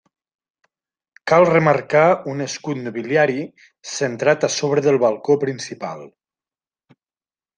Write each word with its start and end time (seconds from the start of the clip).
Cal 1.31 1.43
remarcar 1.49 2.05
un 2.31 2.41
escut 2.45 2.79
nobiliari 2.87 3.45
centrat 3.91 4.47
a 4.49 4.51
sobre 4.55 4.85
del 4.89 4.99
balcó 5.05 5.37
principal. 5.47 6.05